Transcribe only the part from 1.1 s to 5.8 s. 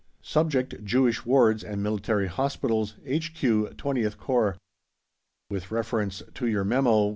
Wards, and Military Hospitals. H.Q. 20TH CORPS. With